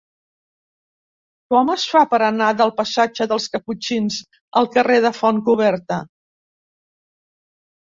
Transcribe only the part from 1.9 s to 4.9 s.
fa per anar del passatge dels Caputxins al